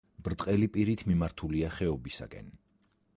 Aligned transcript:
ბრტყელი 0.27 0.69
პირით 0.77 1.03
მიმართულია 1.11 1.71
ხეობისაკენ. 1.77 2.53